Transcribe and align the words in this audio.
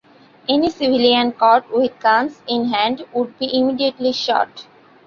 Any 0.49 0.71
civilian 0.71 1.31
caught 1.33 1.71
with 1.71 1.99
guns 1.99 2.41
in 2.47 2.69
hand 2.69 3.05
would 3.13 3.37
be 3.37 3.55
immediately 3.55 4.13
shot. 4.13 4.65